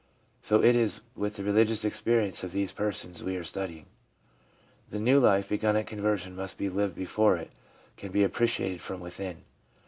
So 0.41 0.63
it 0.63 0.75
is 0.75 1.01
with 1.15 1.35
the 1.35 1.43
religious 1.43 1.85
experience 1.85 2.43
of 2.43 2.51
these 2.53 2.73
persons 2.73 3.23
we 3.23 3.35
are 3.35 3.43
studying. 3.43 3.85
The 4.89 4.97
new 4.97 5.19
life 5.19 5.49
begun 5.49 5.75
at 5.75 5.85
conversion 5.85 6.35
must 6.35 6.57
be 6.57 6.69
lived 6.69 6.95
before 6.95 7.37
it 7.37 7.51
can 7.97 8.11
be 8.11 8.23
appreciated 8.23 8.81
from 8.81 8.99
within. 8.99 9.43